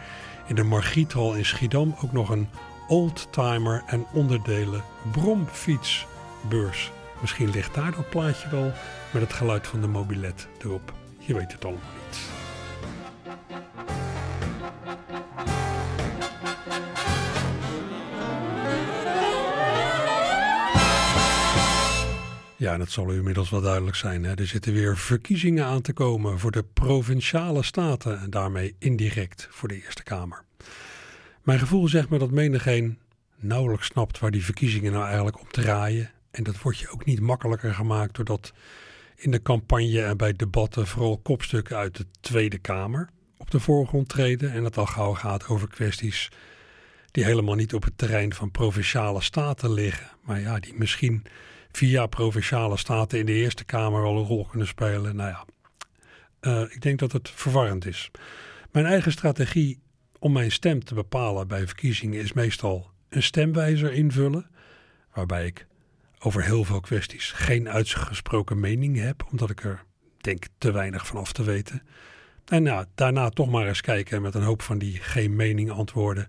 [0.47, 2.49] in de Margriethal in Schiedam ook nog een
[2.89, 4.83] oldtimer en onderdelen
[5.13, 6.93] bromfietsbeurs.
[7.21, 8.73] Misschien ligt daar dat plaatje wel
[9.11, 10.93] met het geluid van de mobilet erop.
[11.19, 12.36] Je weet het allemaal niet.
[22.67, 24.25] Ja, het zal u inmiddels wel duidelijk zijn.
[24.25, 24.35] Hè?
[24.35, 29.69] Er zitten weer verkiezingen aan te komen voor de provinciale staten en daarmee indirect voor
[29.69, 30.45] de Eerste Kamer.
[31.43, 32.99] Mijn gevoel zegt me dat menigeen
[33.37, 36.11] nauwelijks snapt waar die verkiezingen nou eigenlijk om draaien.
[36.31, 38.53] En dat wordt je ook niet makkelijker gemaakt doordat
[39.17, 44.09] in de campagne en bij debatten vooral kopstukken uit de Tweede Kamer op de voorgrond
[44.09, 44.53] treden.
[44.53, 46.31] En het al gauw gaat over kwesties
[47.11, 50.11] die helemaal niet op het terrein van provinciale staten liggen.
[50.23, 51.27] Maar ja, die misschien
[51.77, 55.17] via provinciale staten in de Eerste Kamer al een rol kunnen spelen.
[55.17, 55.45] Nou ja,
[56.41, 58.11] uh, ik denk dat het verwarrend is.
[58.71, 59.81] Mijn eigen strategie
[60.19, 64.51] om mijn stem te bepalen bij verkiezingen is meestal een stemwijzer invullen,
[65.13, 65.67] waarbij ik
[66.19, 69.85] over heel veel kwesties geen uitgesproken mening heb, omdat ik er
[70.21, 71.83] denk te weinig van af te weten.
[72.45, 76.29] En nou, daarna toch maar eens kijken met een hoop van die geen mening antwoorden.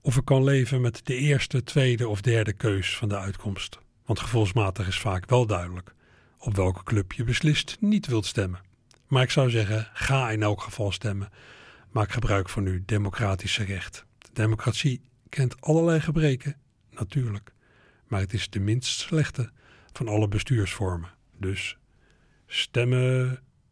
[0.00, 3.81] Of ik kan leven met de eerste, tweede of derde keus van de uitkomst.
[4.04, 5.94] Want gevoelsmatig is vaak wel duidelijk
[6.38, 8.60] op welke club je beslist niet wilt stemmen.
[9.06, 11.30] Maar ik zou zeggen, ga in elk geval stemmen.
[11.90, 14.04] Maak gebruik van uw democratische recht.
[14.18, 16.56] De democratie kent allerlei gebreken,
[16.90, 17.52] natuurlijk.
[18.06, 19.50] Maar het is de minst slechte
[19.92, 21.10] van alle bestuursvormen.
[21.38, 21.78] Dus
[22.46, 23.42] stemmen